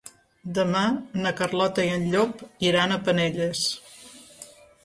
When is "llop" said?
2.15-2.43